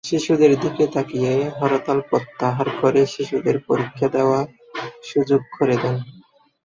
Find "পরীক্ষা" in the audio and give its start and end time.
3.67-4.07